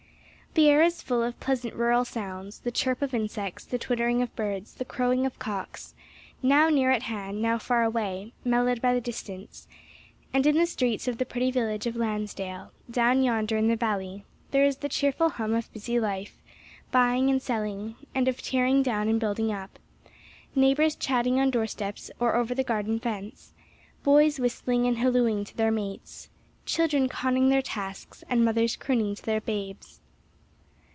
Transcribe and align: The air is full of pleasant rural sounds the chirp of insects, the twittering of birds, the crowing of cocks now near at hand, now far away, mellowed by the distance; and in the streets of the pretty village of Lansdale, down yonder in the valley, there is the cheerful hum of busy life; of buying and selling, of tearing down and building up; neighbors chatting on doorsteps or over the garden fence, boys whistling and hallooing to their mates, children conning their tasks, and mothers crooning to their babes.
The 0.53 0.67
air 0.69 0.81
is 0.81 1.01
full 1.01 1.23
of 1.23 1.39
pleasant 1.39 1.73
rural 1.75 2.03
sounds 2.03 2.59
the 2.59 2.71
chirp 2.73 3.01
of 3.01 3.13
insects, 3.13 3.63
the 3.63 3.77
twittering 3.77 4.21
of 4.21 4.35
birds, 4.35 4.73
the 4.73 4.83
crowing 4.83 5.25
of 5.25 5.39
cocks 5.39 5.95
now 6.43 6.67
near 6.67 6.91
at 6.91 7.03
hand, 7.03 7.41
now 7.41 7.57
far 7.57 7.83
away, 7.85 8.33
mellowed 8.43 8.81
by 8.81 8.93
the 8.93 8.99
distance; 8.99 9.69
and 10.33 10.45
in 10.45 10.57
the 10.57 10.65
streets 10.65 11.07
of 11.07 11.19
the 11.19 11.25
pretty 11.25 11.51
village 11.51 11.87
of 11.87 11.95
Lansdale, 11.95 12.73
down 12.89 13.23
yonder 13.23 13.55
in 13.55 13.69
the 13.69 13.77
valley, 13.77 14.25
there 14.51 14.65
is 14.65 14.75
the 14.79 14.89
cheerful 14.89 15.29
hum 15.29 15.53
of 15.53 15.71
busy 15.71 16.01
life; 16.01 16.41
of 16.85 16.91
buying 16.91 17.29
and 17.29 17.41
selling, 17.41 17.95
of 18.13 18.41
tearing 18.41 18.83
down 18.83 19.07
and 19.07 19.21
building 19.21 19.53
up; 19.53 19.79
neighbors 20.53 20.97
chatting 20.97 21.39
on 21.39 21.49
doorsteps 21.49 22.11
or 22.19 22.35
over 22.35 22.53
the 22.53 22.61
garden 22.65 22.99
fence, 22.99 23.53
boys 24.03 24.37
whistling 24.37 24.85
and 24.85 24.97
hallooing 24.97 25.45
to 25.45 25.55
their 25.55 25.71
mates, 25.71 26.27
children 26.65 27.07
conning 27.07 27.47
their 27.47 27.61
tasks, 27.61 28.21
and 28.29 28.43
mothers 28.43 28.75
crooning 28.75 29.15
to 29.15 29.23
their 29.23 29.39
babes. 29.39 29.99